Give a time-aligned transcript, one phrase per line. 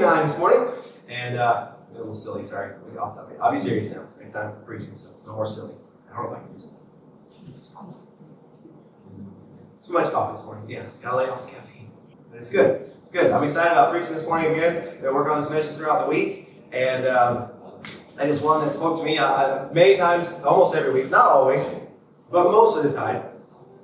[0.00, 0.68] 9 this morning.
[1.08, 2.74] And uh, a little silly, sorry.
[2.98, 3.38] I'll stop it.
[3.40, 4.06] I'll be serious now.
[4.18, 5.74] Next time I'm preaching, so no more silly.
[6.12, 6.70] I don't like preaching.
[9.86, 10.70] Too much coffee this morning.
[10.70, 11.90] Yeah, gotta lay off the caffeine.
[12.30, 12.90] But it's good.
[12.96, 13.30] It's good.
[13.30, 15.00] I'm excited about preaching this morning again.
[15.00, 16.48] Been working on this message throughout the week.
[16.72, 17.50] And um,
[18.18, 21.10] and it's one that spoke to me uh, many times, almost every week.
[21.10, 21.74] Not always,
[22.30, 23.22] but most of the time.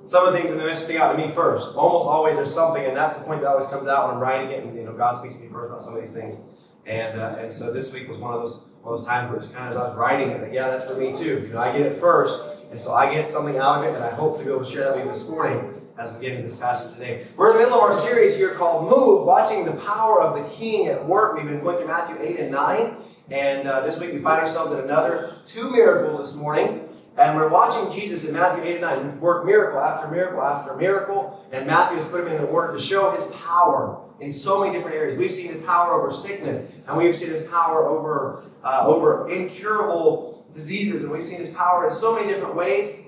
[0.09, 1.75] Some of the things in the message stick out to me first.
[1.75, 4.49] Almost always there's something, and that's the point that always comes out when I'm writing
[4.49, 4.63] it.
[4.63, 6.41] And you know, God speaks to me first about some of these things.
[6.87, 9.39] And uh, and so this week was one of those one of those times where
[9.39, 11.43] just kind of as I was writing it, like, yeah, that's for me too.
[11.45, 14.03] You know, I get it first, and so I get something out of it, and
[14.03, 16.31] I hope to be able to share that with you this morning as we get
[16.31, 17.27] into this passage today.
[17.37, 20.55] We're in the middle of our series here called Move, watching the power of the
[20.55, 21.37] King at work.
[21.37, 22.95] We've been going through Matthew 8 and 9,
[23.29, 26.88] and uh, this week we find ourselves in another two miracles this morning.
[27.19, 31.45] And we're watching Jesus in Matthew 8 and 9 work miracle after miracle after miracle.
[31.51, 34.73] And Matthew has put him in the order to show his power in so many
[34.73, 35.17] different areas.
[35.17, 40.47] We've seen his power over sickness, and we've seen his power over, uh, over incurable
[40.53, 43.01] diseases, and we've seen his power in so many different ways.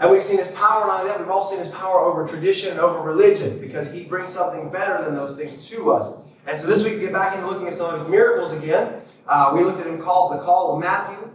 [0.00, 2.72] And we've seen his power, not only that, we've also seen his power over tradition
[2.72, 6.12] and over religion, because he brings something better than those things to us.
[6.44, 9.00] And so this week we get back into looking at some of his miracles again.
[9.28, 11.30] Uh, we looked at him called the call of Matthew.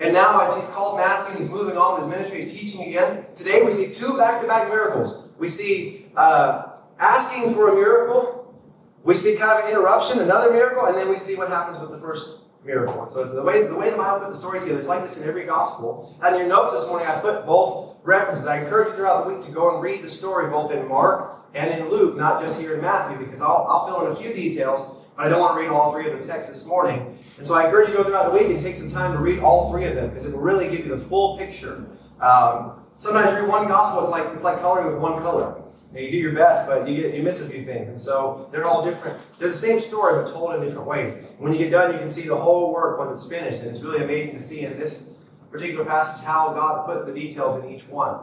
[0.00, 2.88] And now, as he's called Matthew and he's moving on with his ministry, he's teaching
[2.88, 3.26] again.
[3.34, 5.28] Today, we see two back to back miracles.
[5.38, 8.58] We see uh, asking for a miracle,
[9.04, 11.90] we see kind of an interruption, another miracle, and then we see what happens with
[11.90, 13.08] the first miracle.
[13.10, 15.28] So the way the way the Bible put the stories together, it's like this in
[15.28, 16.18] every gospel.
[16.22, 18.46] And your notes this morning, I put both references.
[18.46, 21.36] I encourage you throughout the week to go and read the story both in Mark
[21.54, 24.32] and in Luke, not just here in Matthew, because I'll, I'll fill in a few
[24.32, 24.88] details,
[25.20, 27.18] I don't want to read all three of the texts this morning.
[27.36, 29.18] And so I encourage you to go throughout the week and take some time to
[29.18, 31.86] read all three of them, because it will really give you the full picture.
[32.20, 35.62] Um, sometimes you read one gospel, it's like it's like coloring with one color.
[35.90, 37.90] And you do your best, but you get you miss a few things.
[37.90, 39.18] And so they're all different.
[39.38, 41.14] They're the same story, but told in different ways.
[41.14, 43.62] And when you get done, you can see the whole work once it's finished.
[43.62, 45.10] And it's really amazing to see in this
[45.50, 48.20] particular passage how God put the details in each one.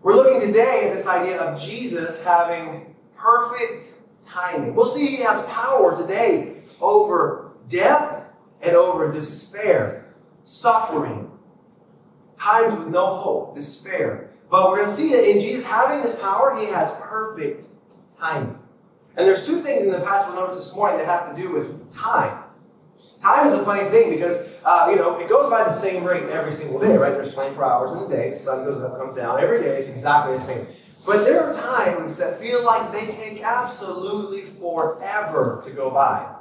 [0.00, 3.95] We're looking today at this idea of Jesus having perfect
[4.36, 4.74] timing.
[4.74, 8.24] We'll see he has power today over death
[8.60, 10.14] and over despair,
[10.44, 11.30] suffering,
[12.38, 14.30] times with no hope, despair.
[14.50, 17.64] But we're going to see that in Jesus having this power, he has perfect
[18.18, 18.58] timing.
[19.16, 21.52] And there's two things in the passage we'll notice this morning that have to do
[21.52, 22.44] with time.
[23.22, 26.24] Time is a funny thing because, uh, you know, it goes by the same rate
[26.24, 27.14] every single day, right?
[27.14, 28.30] There's 24 hours in a day.
[28.30, 29.40] The sun goes up, comes down.
[29.40, 30.66] Every day it's exactly the same.
[31.06, 36.34] But there are times that feel like they take absolutely forever to go by.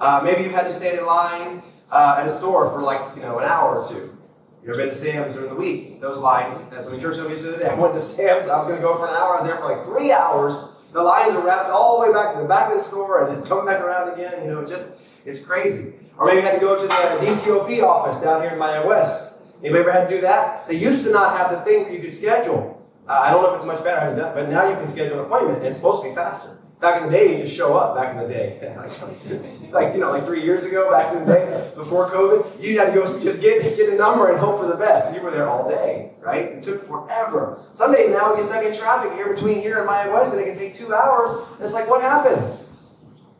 [0.00, 3.22] Uh, maybe you've had to stand in line uh, at a store for like, you
[3.22, 4.16] know, an hour or two.
[4.62, 6.00] You ever been to Sam's during the week?
[6.00, 7.68] Those lines, that's what church told me the other day.
[7.68, 9.56] I went to Sam's, I was going to go for an hour, I was there
[9.56, 10.72] for like three hours.
[10.92, 13.36] The lines are wrapped all the way back to the back of the store and
[13.36, 14.44] then coming back around again.
[14.44, 14.92] You know, it's just,
[15.26, 15.94] it's crazy.
[16.16, 19.40] Or maybe you had to go to the DTOP office down here in Mayagüez.
[19.60, 20.66] Anybody ever had to do that?
[20.68, 22.71] They used to not have the thing where you could schedule.
[23.06, 25.66] I don't know if it's much better, but now you can schedule an appointment and
[25.66, 26.58] it's supposed to be faster.
[26.80, 28.58] Back in the day, you just show up back in the day.
[29.70, 32.86] like, you know, like three years ago, back in the day, before COVID, you had
[32.86, 35.14] to go just get, get a number and hope for the best.
[35.14, 36.44] You were there all day, right?
[36.44, 37.60] It took forever.
[37.72, 40.50] Some days now we get stuck in traffic here between here and Mayagüez, and it
[40.50, 41.46] can take two hours.
[41.60, 42.58] It's like, what happened?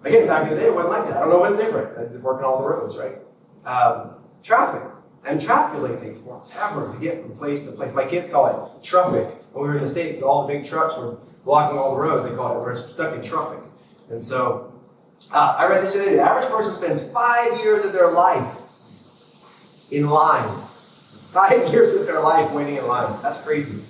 [0.05, 1.17] Again, back in the day, it wasn't like that.
[1.17, 2.23] I don't know what's different.
[2.23, 3.19] Working all the roads, right?
[3.65, 4.83] Um, traffic.
[5.25, 7.95] Like takes forever to get from place to place.
[7.95, 9.29] My kids call it traffic.
[9.53, 12.25] When we were in the States, all the big trucks were blocking all the roads.
[12.25, 13.61] They called it, we're stuck in traffic.
[14.11, 14.73] And so,
[15.31, 16.17] uh, I read this today.
[16.17, 18.57] The average person spends five years of their life
[19.91, 20.49] in line.
[21.33, 23.19] Five years of their life waiting in line.
[23.23, 23.83] That's crazy.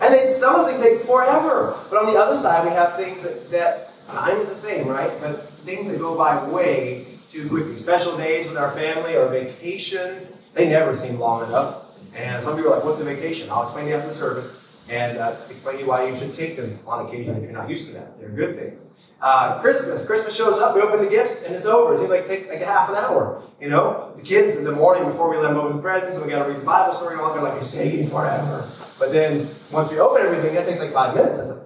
[0.00, 1.76] And then some of things take forever.
[1.90, 5.10] But on the other side, we have things that, that time is the same, right?
[5.20, 7.76] But things that go by way quickly.
[7.76, 11.86] Special days with our family or vacations, they never seem long enough.
[12.16, 13.48] And some people are like, what's a vacation?
[13.50, 16.34] I'll explain to you after the service and uh, explain to you why you should
[16.34, 18.18] take them on occasion if you're not used to that.
[18.18, 18.90] They're good things.
[19.22, 20.04] Uh, Christmas.
[20.06, 21.94] Christmas shows up, we open the gifts, and it's over.
[21.94, 23.42] It like take like a half an hour.
[23.60, 26.24] You know, the kids in the morning before we let them open the presents, and
[26.24, 27.34] we got to read the Bible story along.
[27.34, 28.66] They're like, "It's taking forever."
[28.98, 31.38] But then once we open everything, it takes like five minutes.
[31.38, 31.58] Like,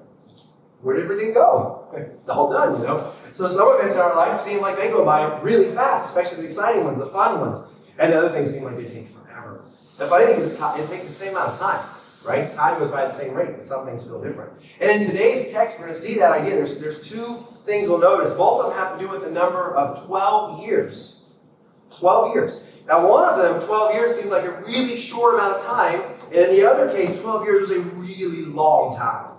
[0.82, 1.83] Where did everything go?
[1.96, 3.12] It's all done, you know.
[3.32, 6.48] So some events in our life seem like they go by really fast, especially the
[6.48, 7.66] exciting ones, the fun ones,
[7.98, 9.62] and the other things seem like they take forever.
[9.98, 11.84] The funny thing is, it takes the same amount of time
[12.24, 12.52] right?
[12.54, 14.52] Time goes by at the same rate, but some things feel different.
[14.80, 16.54] And in today's text, we're going to see that idea.
[16.54, 18.34] There's, there's two things we'll notice.
[18.34, 21.22] Both of them have to do with the number of 12 years.
[21.96, 22.66] 12 years.
[22.88, 26.36] Now, one of them, 12 years, seems like a really short amount of time, and
[26.36, 29.30] in the other case, 12 years was a really long time.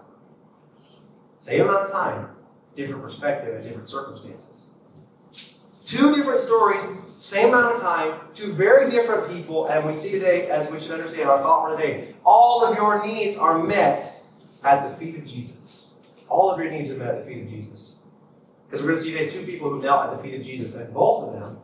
[1.39, 2.29] Same amount of time,
[2.75, 4.67] different perspective and different circumstances.
[5.85, 6.83] Two different stories,
[7.17, 10.91] same amount of time, two very different people, and we see today, as we should
[10.91, 14.23] understand our thought for today, all of your needs are met
[14.63, 15.91] at the feet of Jesus.
[16.27, 17.99] All of your needs are met at the feet of Jesus.
[18.65, 20.75] Because we're going to see today two people who knelt at the feet of Jesus,
[20.75, 21.59] and both of them,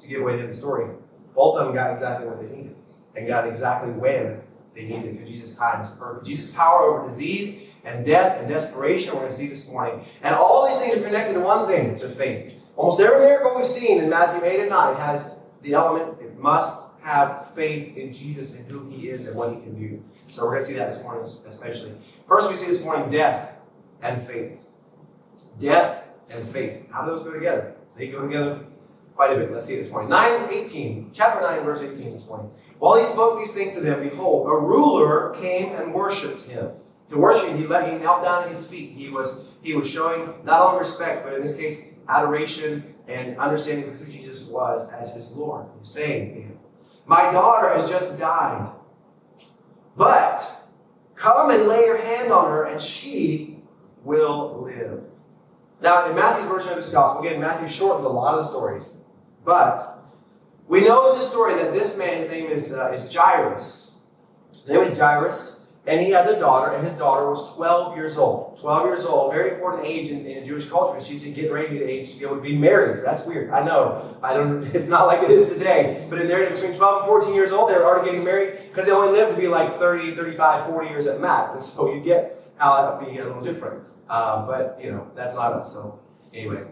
[0.00, 0.90] to give away the story,
[1.34, 2.74] both of them got exactly what they needed,
[3.14, 4.42] and got exactly when
[4.74, 6.26] they needed because Jesus' time is perfect.
[6.26, 10.04] Jesus' power over disease and death and desperation, we're going to see this morning.
[10.22, 12.54] And all these things are connected to one thing, to faith.
[12.76, 16.84] Almost every miracle we've seen in Matthew 8 and 9 has the element, it must
[17.02, 20.02] have faith in Jesus and who he is and what he can do.
[20.28, 21.92] So we're going to see that this morning, especially.
[22.28, 23.56] First, we see this morning death
[24.02, 24.58] and faith.
[25.58, 26.90] Death and faith.
[26.90, 27.74] How do those go together?
[27.96, 28.60] They go together
[29.14, 29.52] quite a bit.
[29.52, 30.10] Let's see this morning.
[30.10, 31.10] 9, 18.
[31.12, 32.50] Chapter 9, verse 18 this morning.
[32.78, 36.70] While he spoke these things to them, behold, a ruler came and worshipped him.
[37.10, 38.92] To worship he, let, he knelt down at his feet.
[38.92, 43.88] He was, he was showing not only respect, but in this case, adoration and understanding
[43.88, 45.66] of who Jesus was as his Lord.
[45.80, 46.58] He's saying to him,
[47.06, 48.70] My daughter has just died,
[49.96, 50.68] but
[51.16, 53.58] come and lay your hand on her, and she
[54.04, 55.04] will live.
[55.82, 58.98] Now, in Matthew's version of this gospel, again, Matthew shortens a lot of the stories,
[59.44, 60.04] but
[60.68, 64.02] we know in this story that this man, his name is, uh, is Jairus.
[64.50, 65.59] His name is Jairus.
[65.90, 68.60] And he has a daughter, and his daughter was 12 years old.
[68.60, 71.78] 12 years old, very important age in, in Jewish culture she's getting ready to be
[71.80, 73.04] the age to be able to be married.
[73.04, 73.50] That's weird.
[73.50, 74.16] I know.
[74.22, 74.62] I don't.
[74.80, 76.06] It's not like it is today.
[76.08, 78.86] But in there, between 12 and 14 years old, they were already getting married because
[78.86, 81.54] they only lived to be like 30, 35, 40 years at max.
[81.54, 83.82] And so you get how that would be a little different.
[84.08, 85.72] Um, but, you know, that's not us.
[85.72, 85.98] So
[86.32, 86.66] anyway.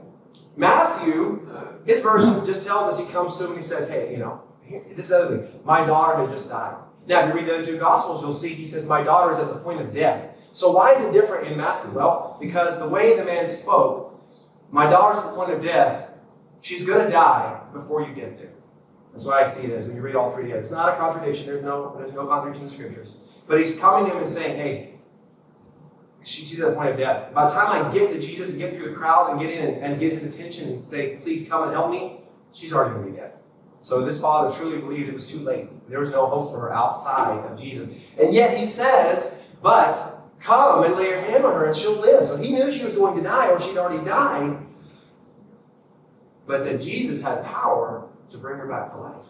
[0.56, 1.48] Matthew,
[1.84, 4.42] his version just tells us he comes to him and he says, hey, you know,
[4.94, 5.60] this other thing.
[5.64, 6.76] My daughter has just died.
[7.08, 9.38] Now, if you read the other two Gospels, you'll see he says, My daughter is
[9.38, 10.46] at the point of death.
[10.52, 11.90] So, why is it different in Matthew?
[11.90, 14.22] Well, because the way the man spoke,
[14.70, 16.10] My daughter's at the point of death,
[16.60, 18.52] she's going to die before you get there.
[19.12, 20.60] That's why I see it as when you read all three together.
[20.60, 23.16] It's not a contradiction, there's no, there's no contradiction in the scriptures.
[23.46, 24.94] But he's coming to him and saying, Hey,
[26.22, 27.32] she's at the point of death.
[27.32, 29.66] By the time I get to Jesus and get through the crowds and get in
[29.66, 32.20] and, and get his attention and say, Please come and help me,
[32.52, 33.32] she's already going to be dead.
[33.80, 35.68] So this father truly believed it was too late.
[35.88, 37.88] There was no hope for her outside of Jesus.
[38.20, 42.26] And yet he says, but come and lay your hand on her and she'll live.
[42.26, 44.58] So he knew she was going to die or she'd already died.
[46.46, 49.26] But that Jesus had power to bring her back to life.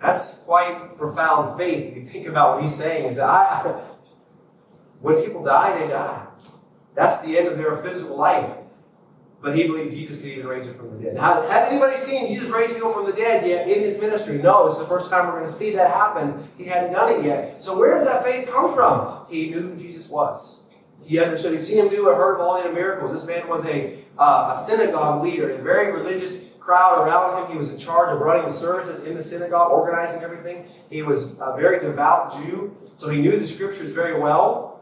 [0.00, 1.92] That's quite profound faith.
[1.92, 3.80] If you think about what he's saying is that I,
[5.00, 6.26] when people die, they die.
[6.94, 8.50] That's the end of their physical life.
[9.42, 11.14] But he believed Jesus could even raise her from the dead.
[11.14, 14.38] Now, had anybody seen Jesus raise people from the dead yet in his ministry?
[14.38, 16.48] No, it's the first time we're going to see that happen.
[16.56, 17.62] He hadn't done it yet.
[17.62, 19.26] So where does that faith come from?
[19.28, 20.62] He knew who Jesus was.
[21.04, 21.52] He understood.
[21.52, 23.12] He'd seen him do or heard of all the miracles.
[23.12, 27.52] This man was a, uh, a synagogue leader, a very religious crowd around him.
[27.52, 30.66] He was in charge of running the services in the synagogue, organizing everything.
[30.90, 34.75] He was a very devout Jew, so he knew the scriptures very well.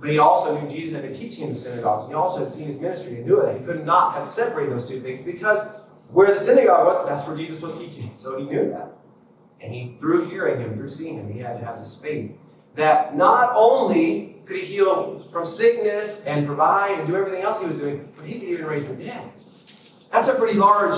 [0.00, 2.08] But he also knew Jesus had been teaching in the synagogues.
[2.08, 3.58] He also had seen his ministry and knew that.
[3.58, 5.66] He could not have separated those two things because
[6.10, 8.12] where the synagogue was, that's where Jesus was teaching.
[8.14, 8.92] So he knew that.
[9.60, 12.30] And he, through hearing him, through seeing him, he had to have this faith
[12.76, 17.66] that not only could he heal from sickness and provide and do everything else he
[17.66, 19.28] was doing, but he could even raise the dead.
[20.12, 20.96] That's a pretty large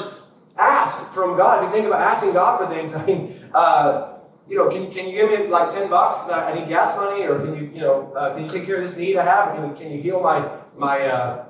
[0.58, 1.64] ask from God.
[1.64, 4.19] If you think about asking God for things, I mean, uh,
[4.50, 6.28] you know, can, can you give me like 10 bucks?
[6.28, 8.82] I need gas money, or can you, you know, uh, can you take care of
[8.82, 9.54] this need I have?
[9.54, 10.44] Can you, can you heal my,
[10.76, 11.46] my, uh,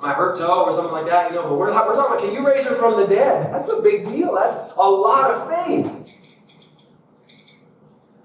[0.00, 1.30] my hurt toe or something like that?
[1.30, 3.52] You know, but we're, we're talking about, can you raise her from the dead?
[3.52, 4.34] That's a big deal.
[4.34, 6.14] That's a lot of faith.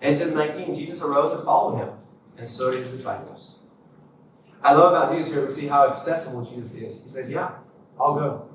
[0.02, 1.90] And in 19, Jesus arose and followed him,
[2.38, 3.60] and so did the disciples.
[4.64, 7.02] I love about Jesus here, we see how accessible Jesus is.
[7.02, 7.56] He says, yeah,
[8.00, 8.50] I'll go.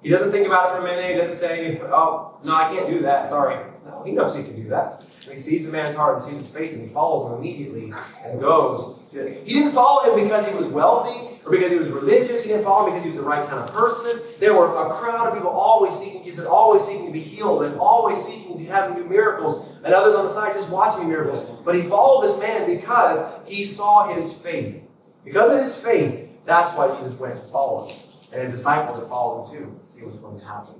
[0.00, 1.10] He doesn't think about it for a minute.
[1.10, 3.26] He doesn't say, oh, no, I can't do that.
[3.26, 3.72] Sorry.
[4.06, 5.04] He knows he can do that.
[5.24, 7.92] And he sees the man's heart and sees his faith, and he follows him immediately
[8.24, 9.00] and goes.
[9.12, 12.42] He didn't follow him because he was wealthy or because he was religious.
[12.42, 14.20] He didn't follow him because he was the right kind of person.
[14.38, 17.78] There were a crowd of people always seeking Jesus, always seeking to be healed, and
[17.80, 21.60] always seeking to have new miracles, and others on the side just watching the miracles.
[21.64, 24.88] But he followed this man because he saw his faith.
[25.24, 27.98] Because of his faith, that's why Jesus went to follow him.
[28.32, 30.74] And his disciples are following too, to see what's going to happen.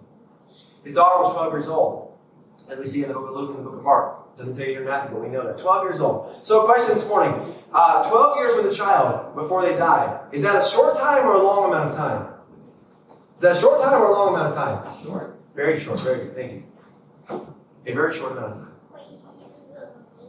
[0.85, 2.06] His daughter was 12 years old,
[2.71, 4.37] as we see in the book of Luke and the book of Mark.
[4.37, 5.59] Doesn't tell you in Matthew, but we know that.
[5.59, 6.45] 12 years old.
[6.45, 10.21] So, a question this morning uh, 12 years with a child before they die.
[10.33, 12.35] Is that a short time or a long amount of time?
[13.37, 15.05] Is that a short time or a long amount of time?
[15.05, 15.39] Short.
[15.55, 16.01] Very short.
[16.01, 16.35] Very good.
[16.35, 17.47] Thank you.
[17.87, 18.73] A very short amount of time.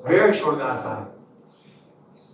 [0.06, 1.08] Very short amount of time.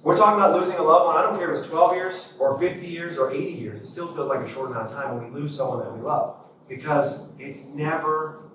[0.04, 1.16] We're talking about losing a loved one.
[1.18, 3.82] I don't care if it's 12 years or 50 years or 80 years.
[3.82, 6.02] It still feels like a short amount of time when we lose someone that we
[6.02, 6.36] love.
[6.68, 8.52] because it's never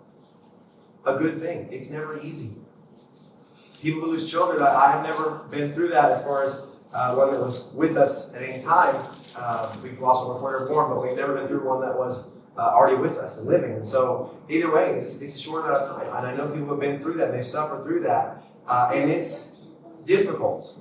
[1.15, 1.69] a good thing.
[1.71, 2.53] It's never easy.
[3.81, 7.33] People who lose children, I, have never been through that as far as uh, one
[7.33, 9.01] that was with us at any time.
[9.37, 11.97] Uh, we've lost one before we were born, but we've never been through one that
[11.97, 13.73] was uh, already with us and living.
[13.73, 16.17] And so, either way, it just takes a short amount of time.
[16.17, 18.43] And I know people have been through that, they've suffered through that.
[18.67, 19.57] Uh, and it's
[20.05, 20.77] difficult.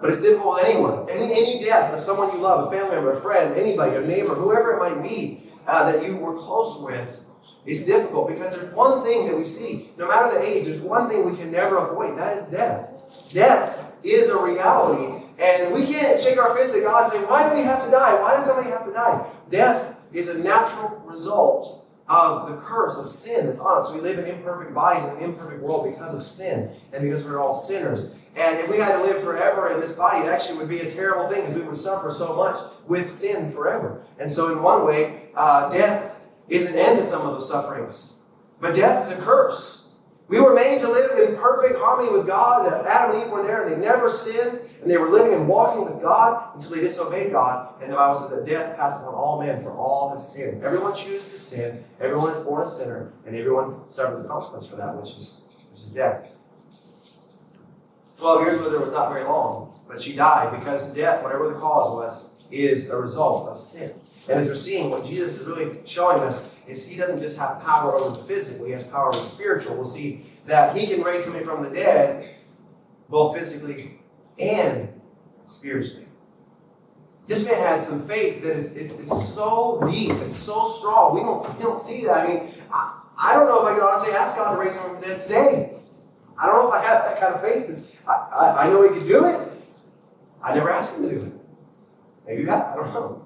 [0.00, 1.10] But it's difficult with anyone.
[1.10, 4.34] Any, any death of someone you love, a family member, a friend, anybody, your neighbor,
[4.34, 7.22] whoever it might be uh, that you were close with,
[7.66, 9.90] it's difficult because there's one thing that we see.
[9.98, 12.16] No matter the age, there's one thing we can never avoid.
[12.16, 13.30] That is death.
[13.32, 15.24] Death is a reality.
[15.38, 17.90] And we can't shake our fists at God and say, why do we have to
[17.90, 18.20] die?
[18.20, 19.26] Why does somebody have to die?
[19.50, 23.92] Death is a natural result of the curse of sin that's on us.
[23.92, 27.40] We live in imperfect bodies in an imperfect world because of sin and because we're
[27.40, 28.14] all sinners.
[28.36, 30.90] And if we had to live forever in this body, it actually would be a
[30.90, 32.56] terrible thing because we would suffer so much
[32.86, 34.04] with sin forever.
[34.18, 36.15] And so, in one way, uh, death
[36.48, 38.14] is an end to some of those sufferings.
[38.60, 39.88] But death is a curse.
[40.28, 42.66] We were made to live in perfect harmony with God.
[42.66, 45.46] That Adam and Eve were there, and they never sinned, and they were living and
[45.46, 47.80] walking with God until they disobeyed God.
[47.80, 50.64] And the Bible says that death passed upon all men, for all have sinned.
[50.64, 51.84] Everyone chooses to sin.
[52.00, 55.84] Everyone is born a sinner, and everyone suffers the consequence for that, which is which
[55.84, 56.32] is death.
[58.18, 61.54] 12 years with her was not very long, but she died because death, whatever the
[61.54, 63.92] cause was, is a result of sin.
[64.28, 67.62] And as we're seeing, what Jesus is really showing us is he doesn't just have
[67.62, 69.76] power over the physical, he has power over the spiritual.
[69.76, 72.28] We'll see that he can raise somebody from the dead,
[73.08, 74.00] both physically
[74.38, 74.88] and
[75.46, 76.06] spiritually.
[77.26, 81.14] This man had some faith that is it's, it's so deep, it's so strong.
[81.14, 82.24] We don't, we don't see that.
[82.24, 85.00] I mean, I, I don't know if I can honestly ask God to raise someone
[85.00, 85.72] from the dead today.
[86.40, 88.00] I don't know if I have that kind of faith.
[88.06, 89.50] I, I, I know He can do it.
[90.42, 91.32] I never asked Him to do it.
[92.26, 92.66] Maybe you have.
[92.66, 93.25] I don't know.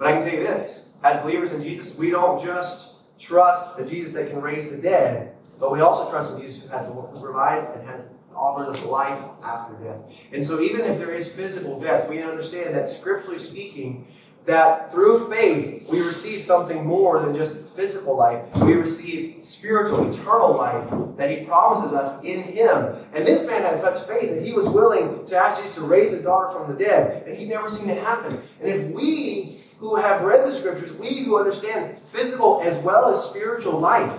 [0.00, 3.84] But I can tell you this: as believers in Jesus, we don't just trust the
[3.86, 7.20] Jesus that can raise the dead, but we also trust in Jesus who has who
[7.20, 10.00] provides and has offers life after death.
[10.32, 14.06] And so, even if there is physical death, we understand that scripturally speaking,
[14.46, 18.42] that through faith we receive something more than just physical life.
[18.56, 20.88] We receive spiritual, eternal life
[21.18, 22.96] that He promises us in Him.
[23.12, 26.22] And this man had such faith that he was willing to actually to raise his
[26.22, 28.40] daughter from the dead, and he'd never seen it happen.
[28.60, 33.24] And if we who have read the scriptures, we who understand physical as well as
[33.24, 34.12] spiritual life,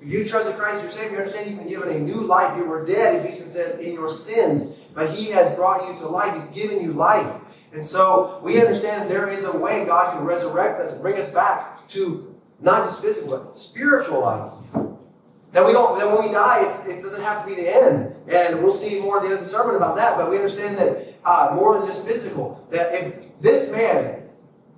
[0.00, 2.56] if you trust in Christ your Savior, you understand you've been given a new life.
[2.56, 6.34] You were dead, Ephesians says, in your sins, but He has brought you to life.
[6.34, 7.30] He's given you life.
[7.72, 11.32] And so we understand there is a way God can resurrect us and bring us
[11.32, 14.52] back to not just physical, but spiritual life.
[15.52, 18.14] That we don't, that when we die, it doesn't have to be the end.
[18.28, 20.16] And we'll see more at the end of the sermon about that.
[20.16, 24.19] But we understand that uh, more than just physical, that if this man,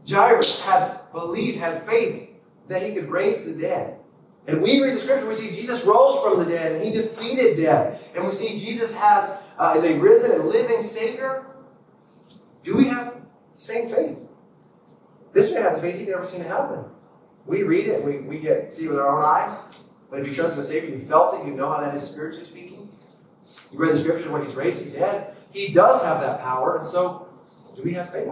[0.09, 2.31] Jairus, had believed, had faith
[2.69, 3.99] that he could raise the dead.
[4.47, 7.57] And we read the scripture, we see Jesus rose from the dead and he defeated
[7.57, 8.11] death.
[8.17, 11.47] And we see Jesus has uh, is a risen and living Savior
[12.65, 13.15] do we have
[13.55, 14.19] the same faith?
[15.33, 16.85] This man had the faith he'd never seen it happen.
[17.47, 19.69] We read it, we, we get see with our own eyes.
[20.11, 22.05] But if you trust in the Savior, you felt it, you know how that is
[22.05, 22.89] spiritually speaking.
[23.73, 25.35] You read the scripture where he's raised the dead.
[25.51, 27.29] He does have that power, and so
[27.75, 28.29] do we have faith?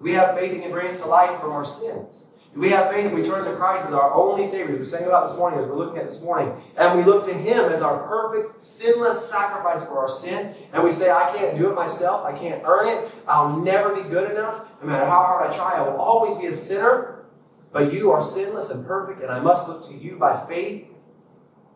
[0.00, 2.28] We have faith he can bring us to life from our sins?
[2.54, 4.76] We have faith that we turn to Christ as our only Savior?
[4.76, 7.34] We sang about this morning, as we're looking at this morning, and we look to
[7.34, 11.68] Him as our perfect, sinless sacrifice for our sin, and we say, I can't do
[11.68, 14.62] it myself, I can't earn it, I'll never be good enough.
[14.80, 17.26] No matter how hard I try, I will always be a sinner.
[17.72, 20.88] But you are sinless and perfect, and I must look to you by faith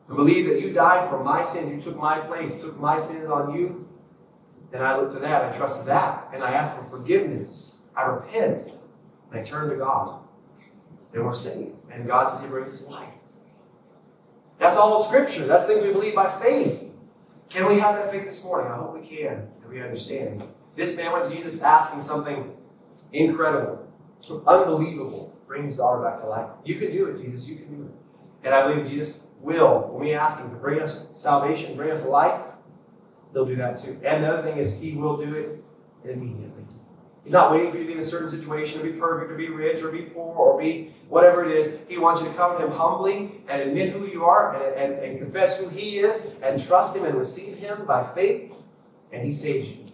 [0.08, 1.84] and believe that you died for my sins.
[1.84, 3.86] You took my place, took my sins on you.
[4.72, 7.79] And I look to that, I trust that, and I ask for forgiveness.
[8.00, 8.72] I repent,
[9.30, 10.20] and I turn to God
[11.12, 11.72] then we're saved.
[11.90, 13.08] And God says He brings us life.
[14.58, 15.46] That's all of Scripture.
[15.46, 16.92] That's things we believe by faith.
[17.48, 18.70] Can we have that faith this morning?
[18.70, 20.44] I hope we can, if we understand.
[20.76, 22.56] This man went to Jesus asking something
[23.12, 23.88] incredible,
[24.46, 25.36] unbelievable.
[25.48, 26.48] Bring his daughter back to life.
[26.64, 27.48] You can do it, Jesus.
[27.48, 27.92] You can do it.
[28.44, 32.06] And I believe Jesus will, when we ask him to bring us salvation, bring us
[32.06, 32.40] life,
[33.32, 34.00] they'll do that too.
[34.04, 35.64] And the other thing is, he will do it
[36.08, 36.66] immediately.
[37.24, 39.36] He's not waiting for you to be in a certain situation, to be perfect, or
[39.36, 41.78] be rich, or be poor, or be whatever it is.
[41.88, 45.04] He wants you to come to Him humbly and admit who you are and, and,
[45.04, 48.52] and confess who He is and trust Him and receive Him by faith,
[49.12, 49.84] and He saves you.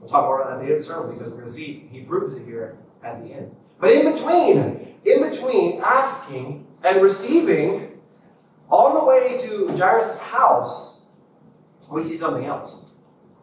[0.00, 2.02] We'll talk more about that at the end sermon because we're going to see He
[2.02, 3.56] proves it here at the end.
[3.78, 7.98] But in between, in between asking and receiving,
[8.68, 11.06] on the way to Jairus' house,
[11.90, 12.90] we see something else.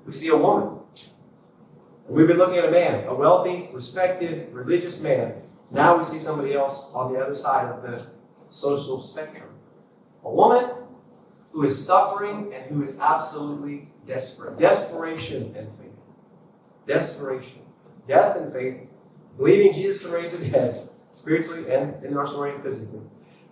[0.06, 0.77] We see a woman.
[2.08, 6.54] We've been looking at a man, a wealthy, respected, religious man, Now we see somebody
[6.54, 8.08] else on the other side of the
[8.48, 9.50] social spectrum.
[10.24, 10.70] A woman
[11.52, 14.58] who is suffering and who is absolutely desperate.
[14.58, 15.92] Desperation and faith.
[16.86, 17.60] Desperation.
[18.08, 18.88] Death and faith.
[19.38, 23.02] Believing Jesus can raise the dead, spiritually and in our story and physically,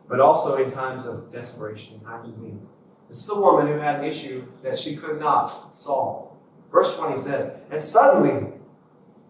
[0.08, 2.60] but also in times of desperation, in times of need.
[3.08, 6.35] This is a woman who had an issue that she could not solve.
[6.76, 8.52] Verse 20 says, And suddenly,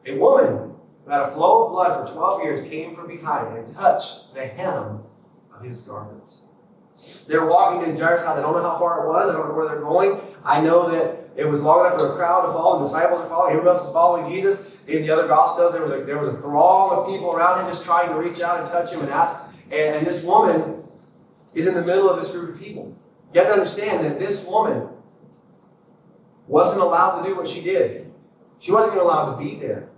[0.03, 0.73] a woman
[1.07, 5.03] had a flow of blood for 12 years came from behind and touched the hem
[5.53, 6.41] of his garment.
[7.27, 8.39] They're walking to Jairus' house.
[8.39, 9.29] I don't know how far it was.
[9.29, 10.21] I don't know where they're going.
[10.43, 12.79] I know that it was long enough for the crowd to follow.
[12.79, 13.51] The disciples are following.
[13.51, 14.75] Everybody else is following Jesus.
[14.87, 17.67] In the other Gospels, there was a, there was a throng of people around him
[17.67, 19.39] just trying to reach out and touch him and ask.
[19.65, 20.83] And, and this woman
[21.53, 22.97] is in the middle of this group of people.
[23.35, 24.89] You have to understand that this woman
[26.47, 28.11] wasn't allowed to do what she did.
[28.59, 29.89] She wasn't even allowed to be there.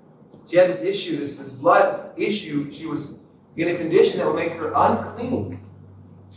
[0.50, 2.72] She had this issue, this, this blood issue.
[2.72, 3.24] She was
[3.56, 5.60] in a condition that would make her unclean.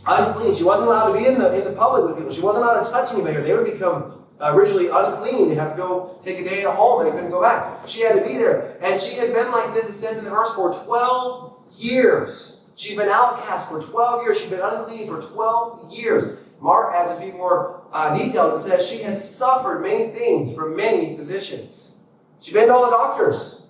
[0.05, 0.53] Unclean.
[0.53, 2.31] She wasn't allowed to be in the, in the public with people.
[2.31, 3.41] She wasn't allowed to touch anybody.
[3.41, 5.49] They would become originally unclean.
[5.49, 7.87] They'd have to go take a day at home and they couldn't go back.
[7.87, 8.77] She had to be there.
[8.81, 12.61] And she had been like this, it says in the verse, for 12 years.
[12.75, 14.39] She'd been outcast for 12 years.
[14.39, 16.39] She'd been unclean for 12 years.
[16.61, 18.63] Mark adds a few more uh, details.
[18.63, 22.03] It says she had suffered many things from many physicians.
[22.39, 23.67] She'd been to all the doctors.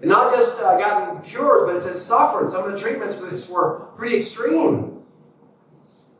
[0.00, 2.48] And not just uh, gotten cures, but it says suffered.
[2.48, 5.02] Some of the treatments for this were pretty extreme.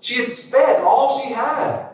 [0.00, 1.90] She had spent all she had.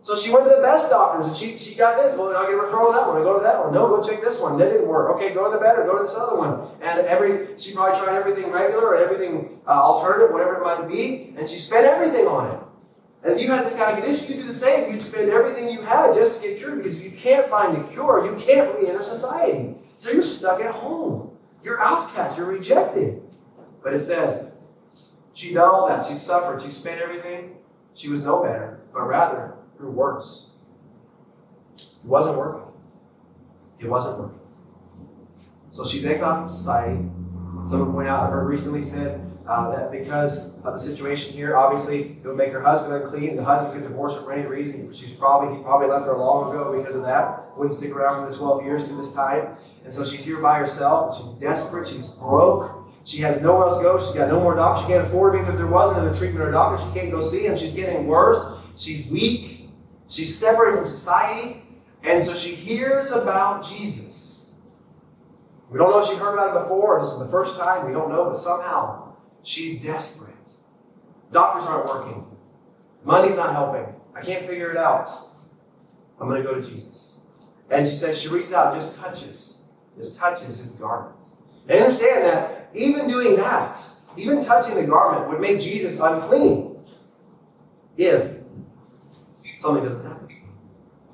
[0.00, 2.16] So she went to the best doctors and she, she got this.
[2.16, 3.20] Well, I'll get a referral to that one.
[3.20, 3.72] I go to that one.
[3.72, 4.58] No, go check this one.
[4.58, 5.14] That didn't work.
[5.16, 5.84] Okay, go to the better.
[5.84, 6.68] Go to this other one.
[6.80, 11.34] And every she probably tried everything regular and everything uh, alternative, whatever it might be,
[11.36, 12.60] and she spent everything on it.
[13.24, 14.92] And if you had this kind of condition, you'd do the same.
[14.92, 17.84] You'd spend everything you had just to get cured because if you can't find a
[17.84, 19.76] cure, you can't re-enter society.
[19.96, 21.36] So you're stuck at home.
[21.62, 22.36] You're outcast.
[22.36, 23.22] You're rejected.
[23.82, 24.50] But it says,
[25.34, 26.04] she done all that.
[26.04, 26.60] She suffered.
[26.60, 27.56] She spent everything.
[27.94, 30.50] She was no better, but rather grew worse.
[31.76, 32.72] It wasn't working.
[33.78, 34.40] It wasn't working.
[35.70, 36.96] So she's exiled from society.
[37.68, 42.16] Someone pointed out, I heard recently said uh, that because of the situation here, obviously
[42.22, 43.36] it would make her husband unclean.
[43.36, 44.92] The husband could divorce her for any reason.
[44.92, 47.56] She's probably he probably left her long ago because of that.
[47.56, 49.56] Wouldn't stick around for the 12 years through this time.
[49.84, 51.16] And so she's here by herself.
[51.16, 51.88] She's desperate.
[51.88, 52.88] She's broke.
[53.04, 53.98] She has nowhere else to go.
[53.98, 54.86] She's got no more doctors.
[54.86, 55.34] She can't afford.
[55.34, 57.56] Even if there wasn't another treatment or doctor, she can't go see him.
[57.56, 58.60] She's getting worse.
[58.76, 59.68] She's weak.
[60.08, 61.62] She's separated from society.
[62.04, 64.50] And so she hears about Jesus.
[65.68, 67.86] We don't know if she heard about it before, or this is the first time.
[67.86, 69.01] We don't know, but somehow
[69.42, 70.48] she's desperate.
[71.30, 72.26] Doctors aren't working.
[73.04, 73.94] Money's not helping.
[74.14, 75.08] I can't figure it out.
[76.20, 77.20] I'm going to go to Jesus.
[77.70, 79.64] And she says she reaches out, just touches,
[79.96, 81.24] just touches his garment.
[81.68, 83.78] And understand that even doing that,
[84.16, 86.76] even touching the garment, would make Jesus unclean
[87.96, 88.36] if
[89.58, 90.28] something doesn't happen.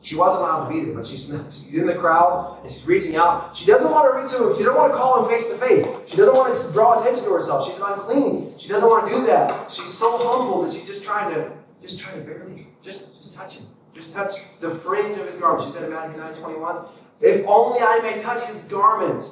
[0.09, 3.17] She wasn't allowed to be there, but she's, she's in the crowd and she's reaching
[3.17, 3.55] out.
[3.55, 4.57] She doesn't want to reach to him.
[4.57, 5.85] She doesn't want to call him face to face.
[6.07, 7.69] She doesn't want to draw attention to herself.
[7.69, 8.55] She's unclean.
[8.57, 9.71] She doesn't want to do that.
[9.71, 13.57] She's so humble that she's just trying to, just trying to barely, just, just touch
[13.57, 13.67] him.
[13.93, 15.67] Just touch the fringe of his garment.
[15.67, 16.87] She said in Matthew 9 21,
[17.21, 19.25] If only I may touch his garment,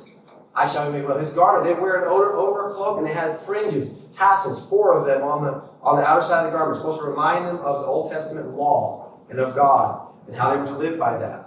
[0.54, 1.16] I shall be made well.
[1.16, 5.06] His garment, they wear an over, over cloak and they had fringes, tassels, four of
[5.06, 7.80] them on the on the outer side of the garment, supposed to remind them of
[7.80, 11.46] the Old Testament law and of God and how they were to live by that.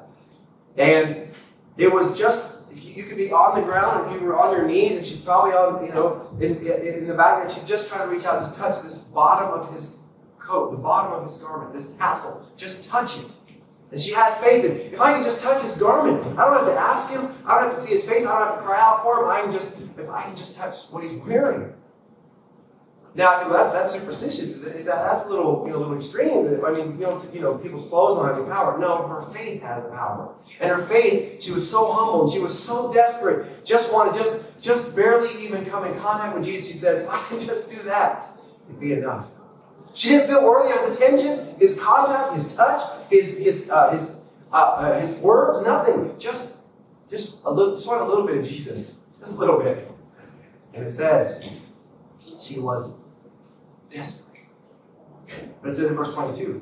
[0.78, 1.32] And
[1.78, 4.98] it was just, you could be on the ground and you were on your knees
[4.98, 8.14] and she's probably on, you know, in, in the back and she's just trying to
[8.14, 10.00] reach out and touch this bottom of his
[10.38, 12.46] coat, the bottom of his garment, this tassel.
[12.58, 13.26] Just touch it.
[13.92, 16.68] And she had faith in, if I can just touch his garment, I don't have
[16.68, 18.80] to ask him, I don't have to see his face, I don't have to cry
[18.80, 21.74] out for him, I can just, if I can just touch what he's wearing.
[23.16, 24.40] Now, well, that's, that's superstitious.
[24.40, 26.64] Is, is that that's a little, you know, a little extreme?
[26.64, 28.78] I mean, you know, you know, people's clothes don't have any power.
[28.78, 32.40] No, her faith had the power, and her faith, she was so humble, and she
[32.40, 36.70] was so desperate, just wanted, just, just barely even come in contact with Jesus.
[36.70, 38.26] She says, if I can just do that,
[38.68, 39.26] it'd be enough.
[39.96, 44.24] She didn't feel worthy of his attention, his contact, his touch, his his uh, his
[44.54, 46.14] uh, uh, his words, nothing.
[46.20, 46.68] Just,
[47.10, 49.90] just a little, just want a little bit of Jesus, just a little bit.
[50.76, 51.50] And it says,
[52.40, 52.99] she was
[53.90, 54.44] desperate.
[55.62, 56.62] But it says in verse 22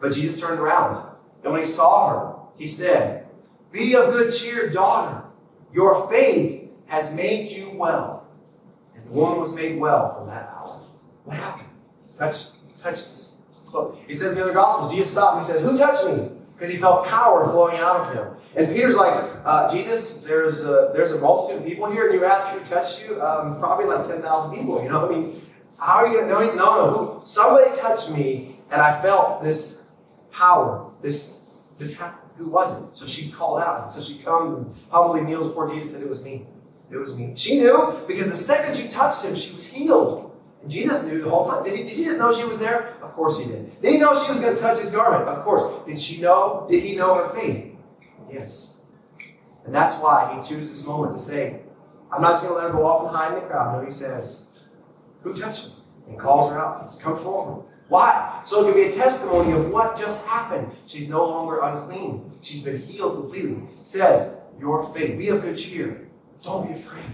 [0.00, 1.04] But Jesus turned around,
[1.42, 3.26] and when he saw her, he said,
[3.72, 5.24] Be of good cheer, daughter.
[5.72, 8.26] Your faith has made you well.
[8.94, 10.80] And the woman was made well from that hour.
[11.24, 11.68] What happened?
[12.18, 12.50] Touch,
[12.82, 13.36] touch this.
[14.06, 16.38] He says in the other Gospels, Jesus stopped and he said, Who touched me?
[16.58, 18.34] because he felt power flowing out of him.
[18.56, 22.24] And Peter's like, uh, Jesus, there's a, there's a multitude of people here, and you
[22.24, 23.22] ask who touched you?
[23.22, 25.06] Um, probably like 10,000 people, you know?
[25.06, 25.40] I mean,
[25.80, 26.40] how are you going to know?
[26.40, 27.26] He's, no, no, who?
[27.26, 29.84] Somebody touched me, and I felt this
[30.32, 31.38] power, this,
[31.78, 32.00] this,
[32.36, 32.96] who was it?
[32.96, 33.84] So she's called out.
[33.84, 36.46] And so she comes and humbly kneels before Jesus and said, it was me.
[36.90, 37.34] It was me.
[37.36, 40.36] She knew because the second she touched him, she was healed.
[40.62, 41.62] And Jesus knew the whole time.
[41.62, 42.94] Did, he, did Jesus know she was there?
[43.02, 43.80] Of course he did.
[43.80, 45.28] Did he know she was going to touch his garment?
[45.28, 45.86] Of course.
[45.86, 46.66] Did she know?
[46.70, 47.74] Did he know her faith?
[48.30, 48.76] Yes.
[49.64, 51.60] And that's why he chooses this moment to say,
[52.10, 53.78] I'm not just going to let her go off and hide in the crowd.
[53.78, 54.46] No, he says,
[55.28, 55.72] Who touched me?
[56.08, 56.80] And calls her out.
[56.80, 57.66] Let's come forward.
[57.88, 58.40] Why?
[58.44, 60.72] So it can be a testimony of what just happened.
[60.86, 62.32] She's no longer unclean.
[62.40, 63.62] She's been healed completely.
[63.78, 65.18] It says, Your faith.
[65.18, 66.08] Be of good cheer.
[66.42, 67.04] Don't be afraid.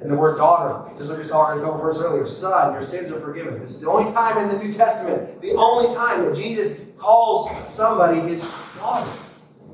[0.00, 2.82] And the word daughter, just like we saw in a couple verses earlier, son, your
[2.82, 3.60] sins are forgiven.
[3.60, 7.48] This is the only time in the New Testament, the only time that Jesus calls
[7.72, 8.42] somebody his
[8.76, 9.12] daughter.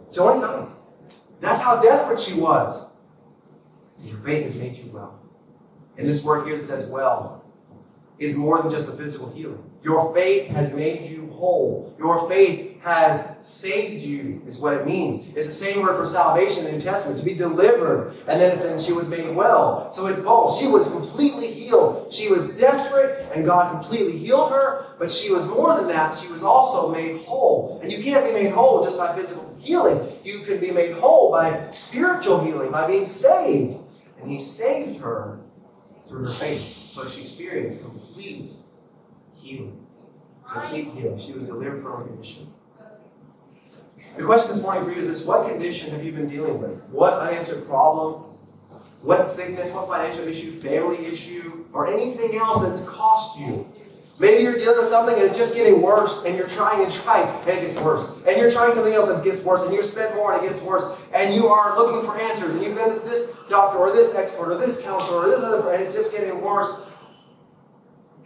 [0.09, 0.74] It's the only time.
[1.40, 2.90] That's how desperate she was.
[4.03, 5.18] Your faith has made you well.
[5.96, 7.38] And this word here that says well
[8.18, 9.62] is more than just a physical healing.
[9.83, 11.94] Your faith has made you whole.
[11.98, 15.26] Your faith has saved you, is what it means.
[15.37, 18.14] It's the same word for salvation in the New Testament, to be delivered.
[18.26, 19.92] And then it says she was made well.
[19.92, 20.59] So it's both.
[20.59, 22.12] She was completely healed.
[22.12, 24.85] She was desperate, and God completely healed her.
[24.98, 26.16] But she was more than that.
[26.16, 27.78] She was also made whole.
[27.83, 30.00] And you can't be made whole just by physical healing.
[30.24, 33.76] You can be made whole by spiritual healing, by being saved.
[34.20, 35.38] And He saved her
[36.09, 36.90] through her faith.
[36.92, 39.87] So she experienced complete healing.
[40.48, 41.18] Complete healing.
[41.18, 42.48] She was delivered from her condition.
[44.16, 46.85] The question this morning for you is this What condition have you been dealing with?
[46.90, 48.22] What unanswered problem?
[49.02, 49.72] What sickness?
[49.72, 50.52] What financial issue?
[50.61, 51.66] Family issue?
[51.72, 53.66] Or anything else that's cost you?
[54.20, 57.28] Maybe you're dealing with something and it's just getting worse, and you're trying and trying,
[57.28, 58.11] and it gets worse.
[58.26, 60.48] And you're trying something else and it gets worse, and you spend more and it
[60.48, 60.90] gets worse.
[61.14, 64.52] And you are looking for answers, and you've been to this doctor or this expert
[64.52, 66.74] or this counselor or this other, and it's just getting worse.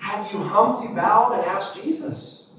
[0.03, 2.51] Have you humbly bowed and asked Jesus?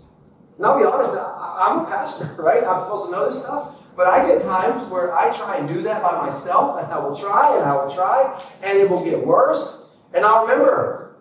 [0.55, 2.63] And I'll be honest, I'm a pastor, right?
[2.63, 3.75] I'm supposed to know this stuff.
[3.97, 7.17] But I get times where I try and do that by myself, and I will
[7.17, 9.93] try and I will try, and it will get worse.
[10.13, 11.17] And I'll remember,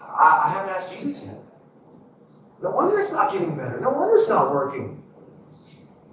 [0.00, 1.36] I, I haven't asked Jesus yet.
[2.62, 3.78] No wonder it's not getting better.
[3.78, 5.02] No wonder it's not working.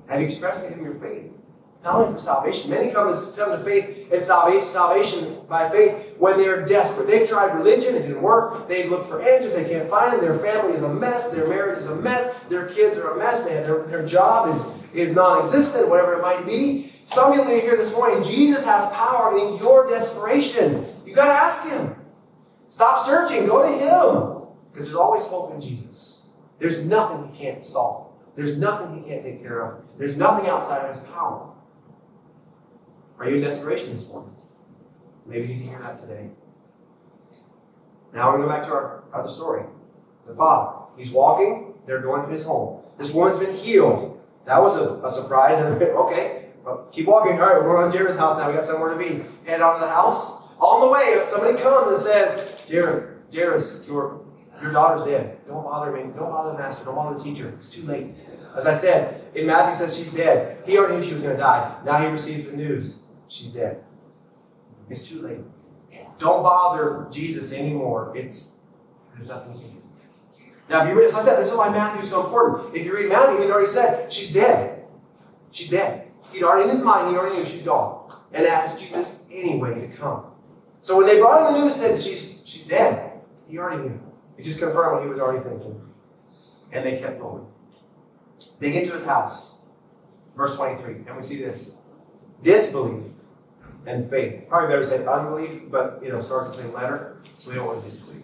[0.10, 1.40] Have you expressed to Him your faith?
[1.84, 2.72] Not only for salvation.
[2.72, 7.08] Many come to, come to faith and salvation, salvation by faith when they're desperate.
[7.08, 8.68] They've tried religion, it didn't work.
[8.68, 10.22] They've looked for answers, they can't find them.
[10.22, 11.32] Their family is a mess.
[11.32, 12.34] Their marriage is a mess.
[12.50, 13.46] Their kids are a mess.
[13.46, 16.92] They their, their job is, is non existent, whatever it might be.
[17.06, 20.86] Some people need to hear this morning Jesus has power in your desperation.
[21.06, 21.96] you got to ask Him.
[22.68, 24.48] Stop searching, go to Him.
[24.72, 26.26] Because there's always hope in Jesus.
[26.60, 30.86] There's nothing He can't solve, there's nothing He can't take care of, there's nothing outside
[30.86, 31.54] of His power.
[33.18, 34.36] Are you in desperation this morning?
[35.30, 36.32] Maybe you to hear that today.
[38.14, 39.64] Now going go back to our other story.
[40.26, 40.88] The father.
[40.98, 42.84] He's walking, they're going to his home.
[42.98, 44.20] This woman's been healed.
[44.46, 45.60] That was a, a surprise.
[45.82, 47.34] okay, well, keep walking.
[47.34, 48.48] All right, we're going to Jared's house now.
[48.48, 49.24] We got somewhere to be.
[49.46, 50.42] Head on to the house.
[50.60, 54.26] On the way, somebody comes and says, Jared, Jairus, your,
[54.62, 55.38] your daughter's dead.
[55.48, 56.02] Don't bother me.
[56.18, 56.86] Don't bother the master.
[56.86, 57.54] Don't bother the teacher.
[57.58, 58.08] It's too late.
[58.58, 60.64] As I said, in Matthew says she's dead.
[60.66, 61.78] He already knew she was going to die.
[61.86, 63.04] Now he receives the news.
[63.28, 63.84] She's dead.
[64.90, 65.40] It's too late.
[66.20, 68.14] Don't bother Jesus anymore.
[68.16, 68.58] It's
[69.16, 69.82] there's nothing you can do.
[70.70, 72.76] Now, if you read, so I said, this is why Matthew's so important.
[72.76, 74.86] If you read Matthew, he'd already said she's dead.
[75.52, 76.12] She's dead.
[76.32, 79.88] He'd already in his mind, he already knew she's gone, and asked Jesus anyway to
[79.98, 80.26] come.
[80.82, 83.14] So when they brought him the news, said she's she's dead.
[83.48, 84.00] He already knew.
[84.38, 85.82] It just confirmed what he was already thinking,
[86.72, 87.48] and they kept going.
[88.60, 89.58] They get to his house,
[90.36, 91.76] verse twenty-three, and we see this
[92.44, 93.12] disbelief
[93.86, 94.46] and faith.
[94.48, 97.80] Probably better say unbelief, but you know, start the same letter, so we don't want
[97.80, 98.24] to disbelieve.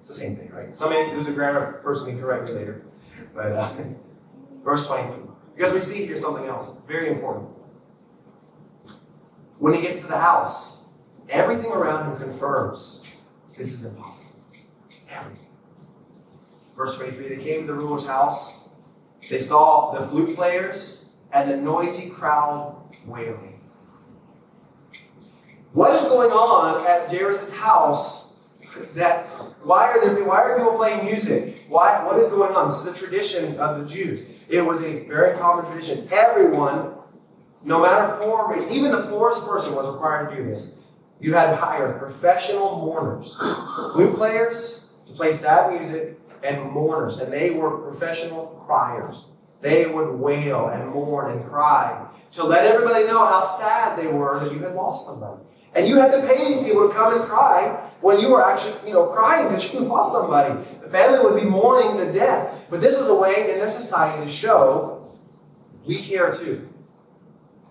[0.00, 0.76] It's the same thing, right?
[0.76, 2.82] Somebody who's a grammar person can correct me later.
[3.34, 3.72] But uh,
[4.64, 5.22] verse 23.
[5.56, 7.48] Because we see here something else, very important.
[9.58, 10.82] When he gets to the house,
[11.28, 13.04] everything around him confirms
[13.56, 14.32] this is impossible.
[15.08, 15.48] Everything.
[16.76, 18.68] Verse 23 they came to the ruler's house.
[19.30, 23.53] They saw the flute players and the noisy crowd wailing.
[25.74, 28.32] What is going on at Jairus' house
[28.94, 29.26] that
[29.64, 31.64] why are there why are people playing music?
[31.68, 32.68] Why what is going on?
[32.68, 34.24] This is the tradition of the Jews.
[34.48, 36.06] It was a very common tradition.
[36.12, 36.92] Everyone,
[37.64, 40.76] no matter poor or rich, even the poorest person was required to do this.
[41.18, 43.36] You had to hire professional mourners,
[43.94, 49.30] flute players to play sad music, and mourners, and they were professional criers.
[49.60, 54.38] they would wail and mourn and cry to let everybody know how sad they were
[54.38, 55.42] that you had lost somebody.
[55.74, 58.74] And you had to pay these people to come and cry when you were actually,
[58.86, 60.54] you know, crying because you lost somebody.
[60.82, 62.66] The family would be mourning the death.
[62.70, 64.94] But this was a way in their society to show
[65.84, 66.68] we care too.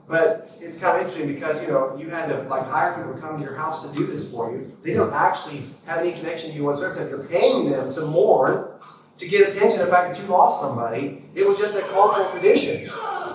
[0.08, 3.20] But it's kind of interesting because you know you had to like hire people to
[3.20, 4.76] come to your house to do this for you.
[4.84, 6.92] They don't actually have any connection to you whatsoever.
[6.92, 8.68] Except you're paying them to mourn,
[9.18, 11.24] to get attention to the fact that you lost somebody.
[11.34, 12.92] It was just a cultural tradition.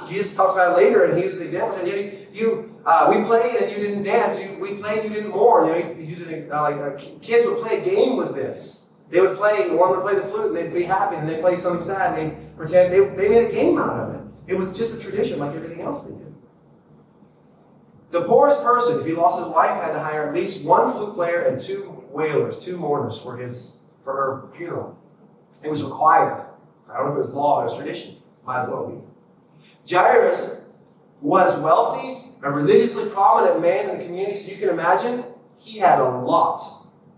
[0.09, 1.77] Jesus talks about it later, and he uses an example.
[1.77, 1.87] Saying,
[2.33, 4.43] "Yeah, you, uh, we played and you didn't dance.
[4.43, 6.99] You, we played and you didn't mourn." You know, he's, he's using uh, like uh,
[7.21, 8.91] kids would play a game with this.
[9.11, 9.71] They would play.
[9.71, 12.33] One would play the flute, and they'd be happy, and they'd play something sad, and
[12.33, 14.21] they pretend they, they made a game out of it.
[14.47, 16.35] It was just a tradition, like everything else they did.
[18.11, 21.15] The poorest person, if he lost his wife, had to hire at least one flute
[21.15, 24.99] player and two wailers, two mourners for his for her funeral.
[25.63, 26.47] It was required.
[26.91, 28.17] I don't know if it was law or tradition.
[28.47, 29.08] Might as well be.
[29.89, 30.65] Jairus
[31.21, 35.25] was wealthy, a religiously prominent man in the community, so you can imagine
[35.57, 36.61] he had a lot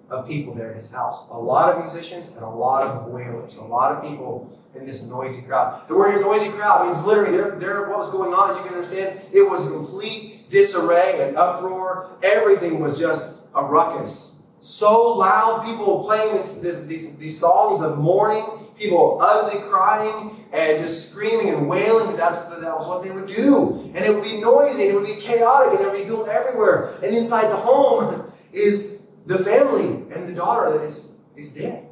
[0.08, 1.26] of people there in his house.
[1.30, 3.56] A lot of musicians and a lot of wailers.
[3.56, 5.86] A lot of people in this noisy crowd.
[5.88, 8.74] The word noisy crowd means literally there, there what was going on, as you can
[8.74, 12.10] understand, it was complete disarray and uproar.
[12.22, 14.36] Everything was just a ruckus.
[14.60, 18.44] So loud, people were playing this, this, these, these songs of mourning,
[18.80, 23.26] people ugly crying and just screaming and wailing because that's, that was what they would
[23.26, 23.90] do.
[23.94, 26.26] And it would be noisy and it would be chaotic and there would be people
[26.26, 26.94] everywhere.
[27.02, 31.86] And inside the home is the family and the daughter that is, is dead.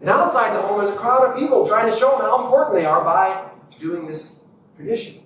[0.00, 2.74] And outside the home is a crowd of people trying to show them how important
[2.74, 4.44] they are by doing this
[4.76, 5.22] tradition.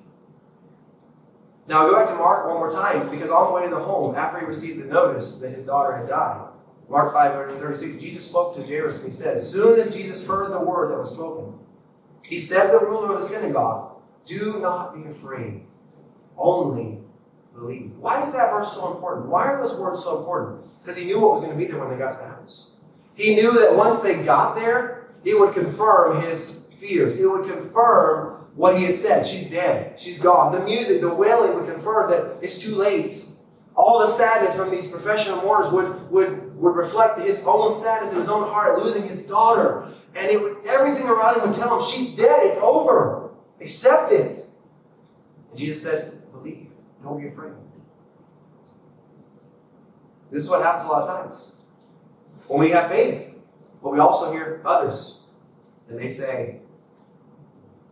[1.69, 4.15] Now go back to Mark one more time, because on the way to the home,
[4.15, 6.49] after he received the notice that his daughter had died,
[6.93, 10.53] Mark 5 36, Jesus spoke to Jairus and he said, As soon as Jesus heard
[10.53, 11.59] the word that was spoken,
[12.23, 15.63] he said to the ruler of the synagogue, Do not be afraid,
[16.37, 16.99] only
[17.55, 17.93] believe.
[17.93, 19.29] Why is that verse so important?
[19.29, 20.67] Why are those words so important?
[20.83, 22.75] Because he knew what was going to be there when they got to the house.
[23.15, 27.17] He knew that once they got there, it would confirm his fears.
[27.17, 29.27] It would confirm what he had said.
[29.27, 29.99] She's dead.
[29.99, 30.53] She's gone.
[30.53, 33.25] The music, the wailing would confirm that it's too late.
[33.75, 38.21] All the sadness from these professional mourners would, would, would reflect his own sadness in
[38.21, 39.89] his own heart, losing his daughter.
[40.15, 42.47] And it would, everything around him would tell him, she's dead.
[42.47, 43.31] It's over.
[43.61, 44.47] Accept it.
[45.51, 46.69] And Jesus says, believe.
[47.03, 47.55] Don't be afraid.
[50.31, 51.57] This is what happens a lot of times.
[52.47, 53.35] When we have faith,
[53.83, 55.25] but we also hear others,
[55.89, 56.61] and they say,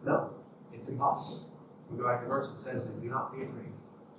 [0.05, 0.31] no,
[0.73, 1.51] it's impossible.
[1.91, 3.73] We go back to verse that says do not be afraid.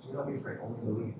[0.06, 1.14] Do not be afraid, only believe.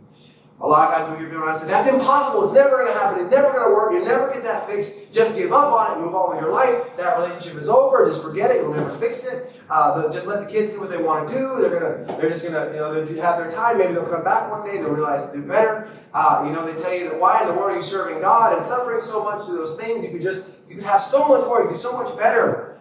[0.62, 2.92] A lot of times we hear people around say, that's impossible, it's never going to
[2.92, 5.12] happen, it's never going to work, you never get that fixed.
[5.12, 6.96] Just give up on it, move on with your life.
[6.96, 9.52] That relationship is over, just forget it, you'll never fix it.
[9.68, 11.60] Uh, just let the kids do what they want to do.
[11.60, 13.78] They're gonna, they're just gonna, you know, they'll have their time.
[13.78, 14.76] Maybe they'll come back one day.
[14.76, 15.90] They'll realize to do better.
[16.14, 18.52] Uh, you know, they tell you that why in the world are you serving God
[18.52, 20.04] and suffering so much through those things?
[20.04, 21.62] You could just, you could have so much more.
[21.62, 22.78] You could do so much better.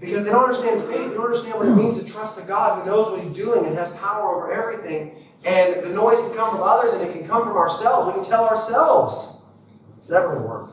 [0.00, 1.10] Because they don't understand faith.
[1.10, 3.66] They don't understand what it means to trust a God who knows what He's doing
[3.66, 5.16] and has power over everything.
[5.44, 8.06] And the noise can come from others and it can come from ourselves.
[8.08, 9.42] We can tell ourselves
[9.98, 10.70] it's never going to work.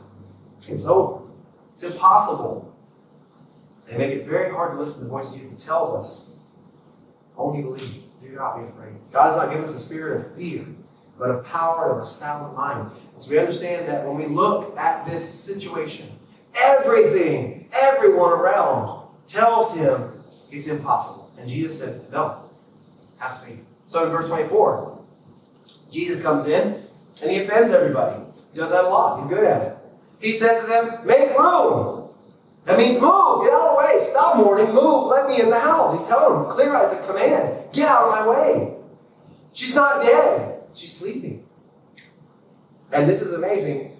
[0.67, 1.27] It's over.
[1.73, 2.73] It's impossible.
[3.87, 6.35] They make it very hard to listen to the voice of Jesus that tells us,
[7.37, 8.93] only believe, do not be afraid.
[9.11, 10.65] God has not given us a spirit of fear,
[11.19, 12.91] but of power and of a sound mind.
[13.19, 16.07] So we understand that when we look at this situation,
[16.55, 20.11] everything, everyone around tells him
[20.51, 21.31] it's impossible.
[21.39, 22.49] And Jesus said, no,
[23.17, 23.70] have faith.
[23.91, 25.03] So in verse 24,
[25.91, 26.81] Jesus comes in
[27.21, 28.23] and he offends everybody.
[28.53, 29.19] He does that a lot.
[29.19, 29.77] He's good at it.
[30.21, 32.07] He says to them, make room.
[32.63, 35.59] That means move, get out of the way, stop mourning, move, let me in the
[35.59, 35.99] house.
[35.99, 37.65] He's telling them, clear out, it's a command.
[37.73, 38.75] Get out of my way.
[39.51, 41.43] She's not dead, she's sleeping.
[42.93, 43.91] And this is amazing.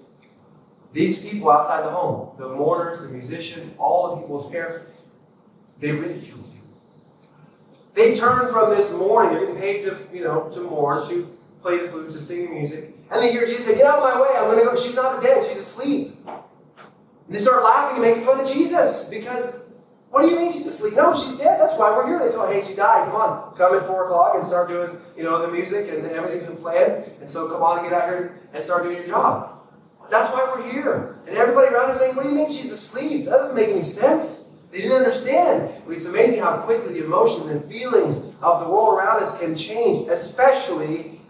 [0.94, 4.90] These people outside the home, the mourners, the musicians, all the people's parents,
[5.80, 6.31] they ridiculed you.
[7.94, 11.28] They turn from this mourning, they're getting paid to, you know, to mourn, to
[11.60, 12.96] play the flutes and sing the music.
[13.10, 14.74] And they hear Jesus say, Get out of my way, I'm gonna go.
[14.74, 16.16] She's not dead, she's asleep.
[16.26, 19.62] And they start laughing and making fun of Jesus because
[20.10, 20.94] what do you mean she's asleep?
[20.94, 21.58] No, she's dead.
[21.58, 22.18] That's why we're here.
[22.18, 23.06] They told, hey, she died.
[23.06, 26.44] Come on, come at four o'clock and start doing, you know, the music and everything's
[26.44, 27.04] been planned.
[27.20, 29.58] And so come on and get out here and start doing your job.
[30.10, 31.16] That's why we're here.
[31.26, 33.24] And everybody around is saying, what do you mean she's asleep?
[33.24, 34.41] That doesn't make any sense.
[34.72, 35.70] They didn't understand.
[35.88, 40.08] It's amazing how quickly the emotions and feelings of the world around us can change,
[40.08, 41.20] especially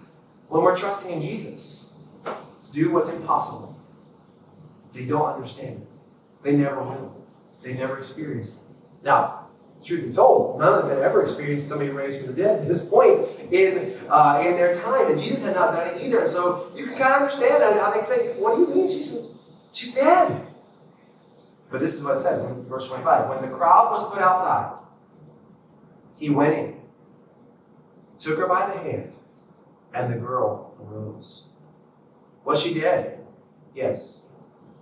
[0.49, 1.93] when we're trusting in Jesus.
[2.25, 3.77] to Do what's impossible.
[4.95, 5.89] They don't understand it.
[6.45, 7.27] They never will.
[7.63, 9.05] They never experienced it.
[9.05, 9.47] Now,
[9.85, 12.69] truth be told, none of them had ever experienced somebody raised from the dead at
[12.69, 15.11] this point in, uh, in their time.
[15.11, 16.21] And Jesus had not done it either.
[16.21, 19.21] And so you can kind of understand how they say, What do you mean she's,
[19.73, 20.47] she's dead?
[21.73, 23.31] But this is what it says in verse 25.
[23.31, 24.79] When the crowd was put outside,
[26.19, 26.81] he went in,
[28.21, 29.13] took her by the hand,
[29.95, 31.49] and the girl arose.
[32.45, 33.21] Was she dead?
[33.75, 34.27] Yes,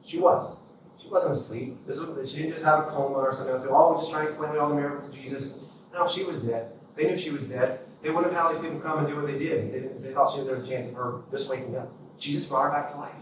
[0.05, 0.59] she was.
[1.01, 1.77] She wasn't asleep.
[1.87, 3.71] This was, she didn't just have a coma or something like.
[3.71, 5.65] Oh, we're just trying to explain all the miracles to Jesus.
[5.93, 6.73] No, she was dead.
[6.97, 7.79] They knew she was dead.
[8.03, 9.73] They wouldn't have had these people come and do what they did.
[9.73, 11.89] They, they thought she, had a chance of her just waking up.
[12.19, 13.13] Jesus brought her back to life.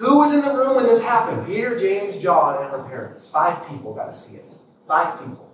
[0.00, 1.46] Who was in the room when this happened?
[1.46, 3.28] Peter, James, John, and her parents.
[3.28, 4.44] Five people got to see it.
[4.88, 5.46] Five people.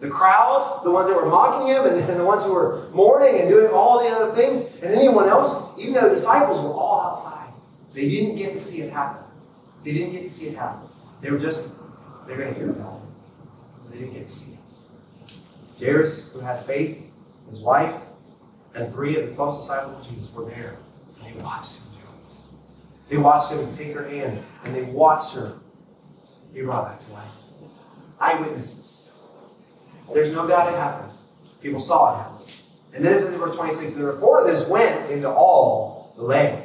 [0.00, 3.50] The crowd, the ones that were mocking him, and, the ones who were mourning and
[3.50, 7.52] doing all the other things, and anyone else, even though the disciples were all outside.
[7.92, 9.22] They didn't get to see it happen.
[9.84, 10.88] They didn't get to see it happen.
[11.20, 11.72] They were just,
[12.26, 13.90] they're going to hear about it.
[13.92, 14.58] They didn't get to see it.
[15.78, 17.12] Jairus, who had faith,
[17.50, 17.94] his wife,
[18.74, 20.76] and three of the close disciples of Jesus were there.
[21.22, 21.80] And they watched.
[23.08, 25.54] They watched him take her hand, and they watched her
[26.52, 27.30] be brought back to life.
[28.20, 29.12] Eyewitnesses.
[30.12, 31.12] There's no doubt it happened.
[31.62, 32.36] People saw it happen.
[32.94, 36.22] And then it says in verse 26, the report of this went into all the
[36.22, 36.64] land.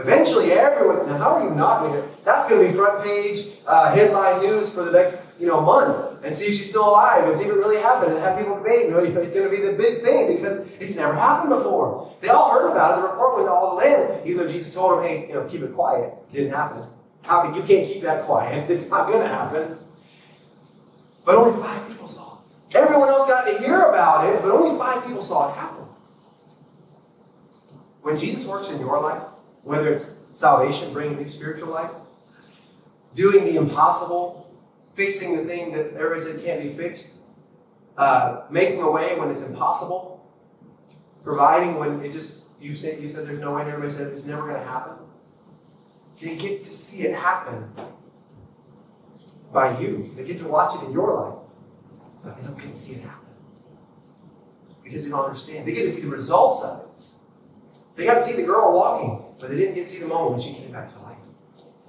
[0.00, 1.06] Eventually, everyone.
[1.06, 2.08] Now, how are you not going to?
[2.24, 6.24] That's going to be front page uh, headline news for the next you know month,
[6.24, 8.56] and see if she's still alive, and see if it really happened, and have people
[8.56, 8.86] debate.
[8.86, 12.16] You know, it's going to be the big thing because it's never happened before.
[12.22, 13.02] They all heard about it.
[13.02, 14.26] The report went to all the land.
[14.26, 16.82] Even though Jesus told them, "Hey, you know, keep it quiet." It didn't happen.
[17.22, 18.70] How can you can't keep that quiet?
[18.70, 19.76] It's not going to happen.
[21.26, 22.76] But only five people saw it.
[22.76, 25.84] Everyone else got to hear about it, but only five people saw it happen.
[28.00, 29.22] When Jesus works in your life,
[29.62, 31.90] whether it's salvation, bringing new spiritual life,
[33.14, 34.46] doing the impossible,
[34.94, 37.20] fixing the thing that everybody said can't be fixed,
[37.96, 40.28] uh, making a way when it's impossible,
[41.24, 44.26] providing when it just you said you said there's no way, and everybody said it's
[44.26, 44.96] never going to happen.
[46.20, 47.70] They get to see it happen
[49.52, 50.12] by you.
[50.16, 51.38] They get to watch it in your life,
[52.22, 53.20] but they don't get to see it happen
[54.90, 55.66] because they don't understand.
[55.66, 57.96] They get to see the results of it.
[57.96, 60.32] They got to see the girl walking, but they didn't get to see the moment
[60.32, 61.16] when she came back to life.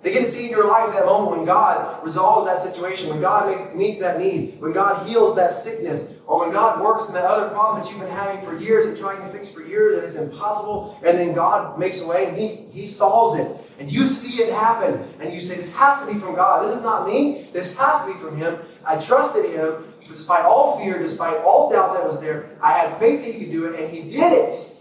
[0.02, 3.22] They get to see in your life that moment when God resolves that situation, when
[3.22, 7.26] God meets that need, when God heals that sickness, or when God works in that
[7.26, 10.08] other problem that you've been having for years and trying to fix for years and
[10.08, 13.56] it's impossible, and then God makes a way and He, he solves it.
[13.80, 16.66] And you see it happen, and you say, This has to be from God.
[16.66, 17.48] This is not me.
[17.52, 18.58] This has to be from Him.
[18.86, 22.50] I trusted Him despite all fear, despite all doubt that was there.
[22.62, 24.72] I had faith that He could do it, and He did it.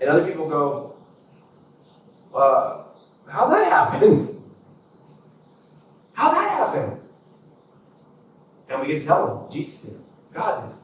[0.00, 0.87] And other people go,
[2.38, 2.84] uh,
[3.30, 4.28] how'd that happen?
[6.14, 6.98] How'd that happen?
[8.68, 10.00] And we can tell them, Jesus did.
[10.34, 10.74] God did.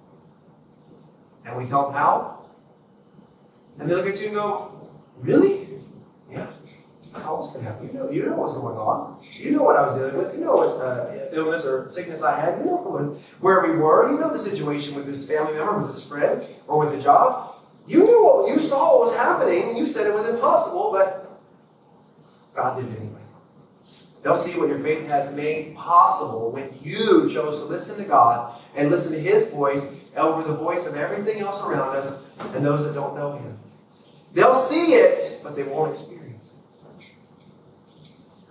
[1.46, 2.44] And we tell them how?
[3.78, 4.72] And they look at you and go,
[5.20, 5.68] really?
[6.30, 6.46] Yeah.
[7.12, 7.88] How else can happen?
[7.88, 9.22] You know, you know what's going on.
[9.32, 10.34] You know what I was dealing with.
[10.34, 12.58] You know what uh, illness or sickness I had.
[12.60, 14.10] You know where we were.
[14.10, 17.54] You know the situation with this family member, with this friend, or with the job.
[17.86, 21.23] You knew what you saw what was happening, and you said it was impossible, but
[22.54, 23.20] God did it anyway.
[24.22, 28.58] They'll see what your faith has made possible when you chose to listen to God
[28.74, 32.84] and listen to His voice over the voice of everything else around us and those
[32.84, 33.58] that don't know Him.
[34.32, 36.56] They'll see it, but they won't experience
[37.00, 37.06] it.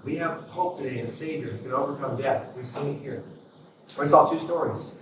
[0.06, 2.54] We have hope today in a Savior who can overcome death.
[2.56, 3.24] We've seen it here.
[4.00, 5.02] We saw two stories.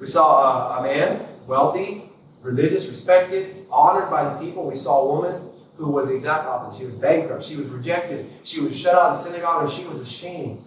[0.00, 2.02] We saw a, a man, wealthy,
[2.42, 4.68] religious, respected, honored by the people.
[4.68, 6.78] We saw a woman who was the exact opposite.
[6.78, 7.44] She was bankrupt.
[7.44, 8.30] She was rejected.
[8.44, 10.62] She was shut out of the synagogue and she was ashamed.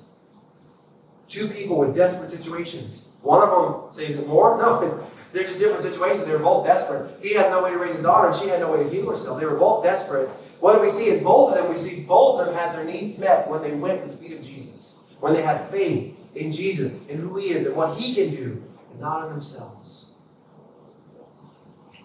[1.27, 3.11] Two people with desperate situations.
[3.21, 4.57] One of them says it more?
[4.57, 6.25] No, they're just different situations.
[6.25, 7.11] They were both desperate.
[7.21, 9.09] He has no way to raise his daughter and she had no way to heal
[9.09, 9.39] herself.
[9.39, 10.27] They were both desperate.
[10.59, 11.69] What do we see in both of them?
[11.69, 14.37] We see both of them had their needs met when they went to the feet
[14.37, 14.99] of Jesus.
[15.19, 18.63] When they had faith in Jesus and who he is and what he can do,
[18.91, 20.13] and not in themselves.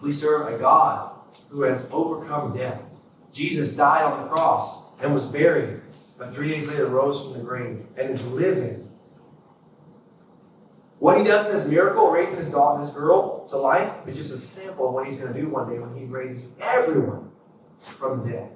[0.01, 1.11] We serve a God
[1.49, 2.81] who has overcome death.
[3.35, 5.81] Jesus died on the cross and was buried,
[6.17, 8.81] but three days later rose from the grave and is living.
[10.99, 14.33] What he does in this miracle, raising this dog, this girl to life, is just
[14.33, 17.29] a sample of what he's going to do one day when he raises everyone
[17.77, 18.51] from the dead.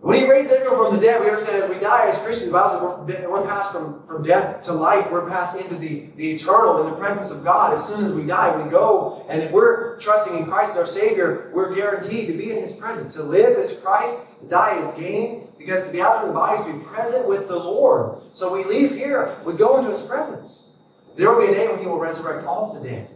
[0.00, 2.58] When he raised everyone from the dead, we understand as we die as Christians, the
[2.58, 2.70] Bible
[3.06, 5.10] says we're, we're passed from, from death to life.
[5.10, 7.74] We're passed into the, the eternal, in the presence of God.
[7.74, 9.26] As soon as we die, we go.
[9.28, 13.12] And if we're trusting in Christ our Savior, we're guaranteed to be in His presence.
[13.14, 15.48] To live as Christ, to die as gain.
[15.58, 18.22] Because to be out of the body is to be present with the Lord.
[18.32, 20.70] So we leave here, we go into His presence.
[21.16, 23.10] There will be a day when he will resurrect all the dead.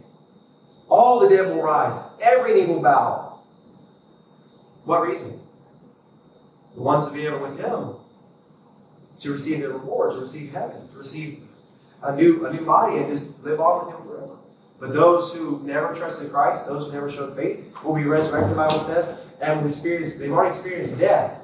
[0.87, 1.99] All the dead will rise.
[2.21, 3.39] Every knee will bow.
[4.83, 5.39] What reason?
[6.75, 7.95] The ones to be ever with him.
[9.21, 11.41] To receive the reward, to receive heaven, to receive
[12.03, 14.35] a new, a new body and just live on with him forever.
[14.79, 18.55] But those who never trusted Christ, those who never showed faith, will be resurrected, the
[18.55, 21.41] Bible says, and will experience, they've already experienced death.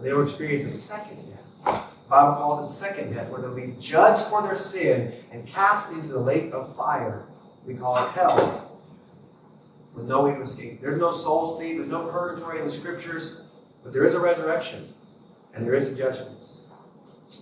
[0.00, 1.64] They will experience a second death.
[1.64, 5.46] The Bible calls it the second death, where they'll be judged for their sin and
[5.46, 7.26] cast into the lake of fire.
[7.66, 8.78] We call it hell.
[9.94, 10.80] With no way to escape.
[10.80, 13.42] There's no soul sleep, there's no purgatory in the scriptures,
[13.82, 14.92] but there is a resurrection
[15.54, 16.36] and there is a judgment.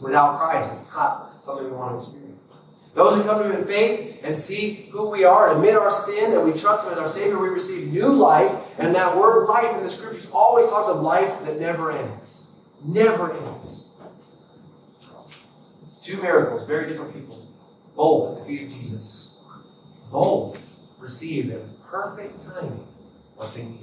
[0.02, 2.60] Without Christ, it's not something we want to experience.
[2.94, 5.90] Those who come to Him in faith and see who we are and admit our
[5.90, 8.52] sin and we trust Him as our Savior, we receive new life.
[8.78, 12.48] And that word life in the scriptures always talks of life that never ends.
[12.84, 13.88] Never ends.
[16.02, 17.46] Two miracles, very different people,
[17.94, 19.38] both at the feet of Jesus.
[20.10, 20.60] Both
[20.98, 21.60] received in
[21.90, 22.86] perfect timing
[23.36, 23.80] what they need.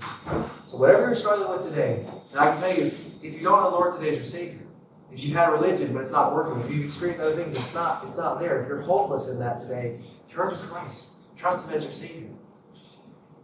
[0.66, 2.06] So, whatever you're struggling with today,
[2.36, 2.92] and I can tell you,
[3.24, 4.68] if you don't know the Lord today as your Savior,
[5.10, 8.04] if you've had religion but it's not working, if you've experienced other things, it's not,
[8.04, 8.62] it's not there.
[8.62, 11.14] If you're hopeless in that today, turn to Christ.
[11.38, 12.28] Trust Him as your Savior.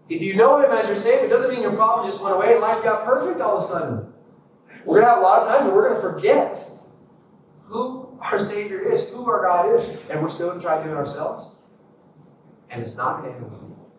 [0.10, 2.52] If you know Him as your Savior, it doesn't mean your problem just went away
[2.52, 4.14] and life got perfect all of a sudden.
[4.84, 6.70] We're going to have a lot of times where we're going to forget
[7.64, 10.84] who our Savior is, who our God is, and we're still going to try to
[10.84, 11.56] do it ourselves.
[12.70, 13.90] And it's not going to end well.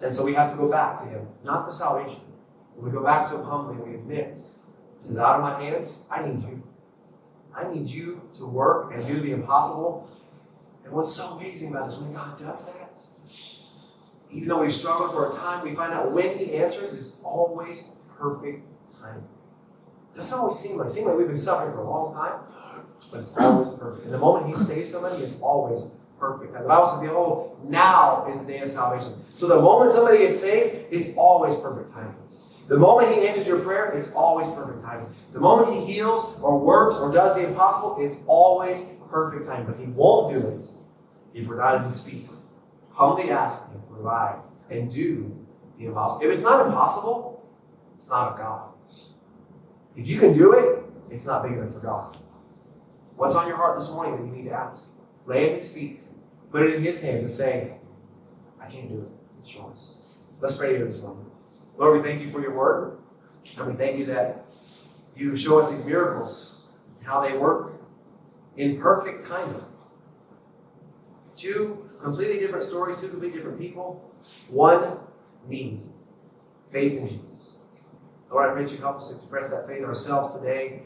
[0.00, 2.20] And so we have to go back to Him, not for salvation.
[2.74, 5.62] When we go back to Him humbly and we admit, this is out of my
[5.62, 6.06] hands.
[6.10, 6.62] I need you.
[7.54, 10.08] I need you to work and do the impossible.
[10.84, 13.06] And what's so amazing about this, when God does that,
[14.30, 17.96] even though we've struggled for a time, we find out when He answers is always
[18.18, 18.66] perfect
[19.00, 19.24] time.
[20.12, 22.40] It doesn't always seem like, seems like we've been suffering for a long time,
[23.10, 24.06] but it's always perfect.
[24.06, 26.54] And the moment He saves somebody is always perfect.
[26.54, 29.12] And the Bible says, Behold, now is the day of salvation.
[29.34, 32.14] So the moment somebody gets saved, it's always perfect timing.
[32.72, 35.14] The moment He answers your prayer, it's always perfect timing.
[35.34, 39.66] The moment He heals or works or does the impossible, it's always perfect timing.
[39.66, 40.64] But He won't do it
[41.34, 42.30] if we're not at His feet.
[42.92, 45.46] Humbly ask Him, provide, and do
[45.76, 46.26] the impossible.
[46.26, 47.46] If it's not impossible,
[47.94, 48.72] it's not of God.
[49.94, 52.16] If you can do it, it's not big enough for God.
[53.16, 54.94] What's on your heart this morning that you need to ask?
[55.26, 56.00] Lay at His feet.
[56.50, 57.76] Put it in His hand and say,
[58.58, 59.08] I can't do it.
[59.40, 59.98] It's yours.
[60.40, 61.31] Let's pray here this moment.
[61.76, 62.98] Lord, we thank you for your word.
[63.58, 64.44] And we thank you that
[65.16, 66.66] you show us these miracles,
[67.02, 67.80] how they work
[68.56, 69.62] in perfect timing.
[71.36, 74.12] Two completely different stories, two completely different people,
[74.48, 74.98] one
[75.48, 75.82] need
[76.70, 77.56] faith in Jesus.
[78.30, 80.82] Lord, I pray that you help us express that faith ourselves today.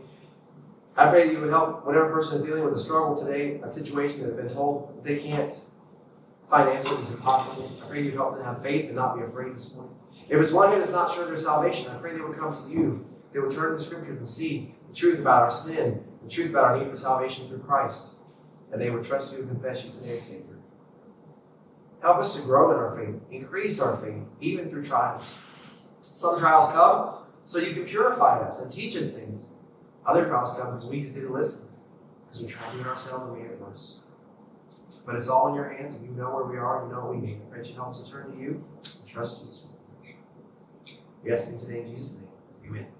[0.97, 3.69] I pray that you would help whatever person is dealing with a struggle today, a
[3.69, 5.53] situation that they've been told they can't
[6.49, 7.71] find answers, it's impossible.
[7.85, 9.95] I pray you help them have faith and not be afraid this morning.
[10.29, 12.53] If it's one here that's not sure of their salvation, I pray they would come
[12.53, 13.07] to you.
[13.33, 16.51] They would turn to the scriptures and see the truth about our sin, the truth
[16.51, 18.15] about our need for salvation through Christ,
[18.73, 20.59] and they would trust you and confess you today Savior.
[22.03, 25.41] Help us to grow in our faith, increase our faith, even through trials.
[26.01, 29.47] Some trials come so you can purify us and teach us things.
[30.05, 31.69] Other trials come because we just didn't listen,
[32.27, 34.01] because we tried to do it ourselves and made it worse.
[35.05, 37.17] But it's all in your hands, and you know where we are, you know what
[37.17, 37.41] we need.
[37.43, 39.76] I pray you help us to turn to you and trust you.
[41.27, 42.29] We ask it today in Jesus' name.
[42.71, 42.97] Amen.